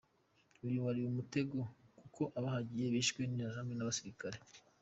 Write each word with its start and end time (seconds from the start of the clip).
Uyu 0.53 0.63
ariko 0.77 0.83
wari 0.87 1.01
umutego 1.11 1.57
kuko 1.99 2.21
abahagiye 2.39 2.87
bishwe 2.95 3.21
n’Interahamwe 3.23 3.73
n’abasirikare. 3.75 4.37